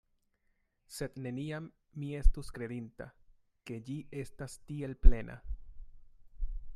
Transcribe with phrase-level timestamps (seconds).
[0.95, 1.67] Sed neniam
[2.03, 3.07] mi estus kredinta,
[3.69, 5.41] ke ĝi estas tiel plena.